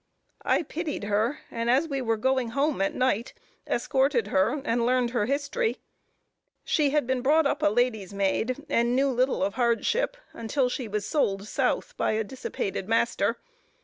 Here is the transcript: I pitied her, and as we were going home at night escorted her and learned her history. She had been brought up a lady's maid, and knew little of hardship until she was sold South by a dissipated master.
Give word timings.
I 0.43 0.63
pitied 0.63 1.03
her, 1.03 1.41
and 1.51 1.69
as 1.69 1.87
we 1.87 2.01
were 2.01 2.17
going 2.17 2.49
home 2.57 2.81
at 2.81 2.95
night 2.95 3.35
escorted 3.67 4.29
her 4.29 4.59
and 4.65 4.83
learned 4.83 5.11
her 5.11 5.27
history. 5.27 5.77
She 6.65 6.89
had 6.89 7.05
been 7.05 7.21
brought 7.21 7.45
up 7.45 7.61
a 7.61 7.67
lady's 7.67 8.11
maid, 8.11 8.65
and 8.67 8.95
knew 8.95 9.11
little 9.11 9.43
of 9.43 9.53
hardship 9.53 10.17
until 10.33 10.69
she 10.69 10.87
was 10.87 11.05
sold 11.05 11.47
South 11.47 11.95
by 11.97 12.13
a 12.13 12.23
dissipated 12.23 12.89
master. 12.89 13.37